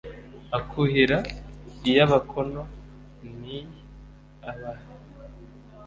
[0.57, 1.17] akuhira
[1.89, 2.61] iy' abakóno
[3.37, 3.63] n íiy
[4.49, 4.91] abaha